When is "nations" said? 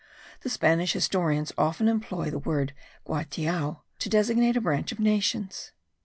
4.99-5.73